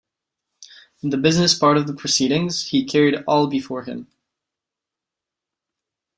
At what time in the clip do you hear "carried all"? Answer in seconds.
2.85-3.45